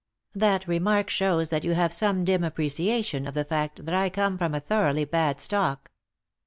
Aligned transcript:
"That 0.45 0.67
remark 0.67 1.11
shows 1.11 1.49
that 1.51 1.63
you 1.63 1.75
have 1.75 1.93
some 1.93 2.23
dim 2.23 2.41
appre 2.41 2.65
ciation 2.65 3.27
of 3.27 3.35
the 3.35 3.45
fact 3.45 3.85
that 3.85 3.93
I 3.93 4.09
come 4.09 4.39
of 4.41 4.51
a 4.51 4.59
thoroughly 4.59 5.05
bad 5.05 5.39
stock." 5.39 5.91